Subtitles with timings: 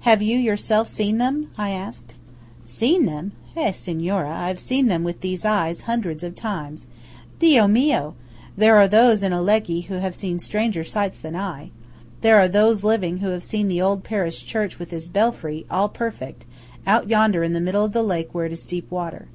[0.00, 2.12] "Have you yourself seen them?" I asked.
[2.62, 3.32] "Seen them?
[3.56, 6.88] Eh, signora, I have seen them with these eyes, hundreds of times.
[7.38, 8.14] Dio mio!
[8.54, 11.70] there are those in Alleghe who have seen stranger sights than I.
[12.20, 15.88] There are those living who have seen the old parish church with its belfry, all
[15.88, 16.44] perfect,
[16.86, 19.28] out yonder in the middle of the lake where it is deep water.